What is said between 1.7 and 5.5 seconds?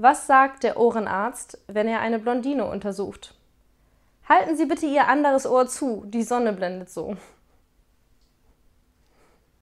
er eine Blondine untersucht? Halten Sie bitte Ihr anderes